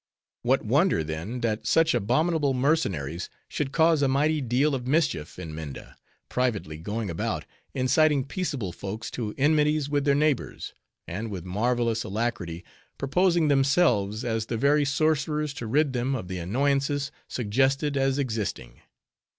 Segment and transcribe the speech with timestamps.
[0.41, 5.53] What wonder, then, that such abominable mercenaries should cause a mighty deal of mischief in
[5.53, 5.95] Minda;
[6.27, 10.73] privately going about, inciting peaceable folks to enmities with their neighbors;
[11.07, 12.65] and with marvelous alacrity,
[12.97, 18.81] proposing themselves as the very sorcerers to rid them of the annoyances suggested as existing.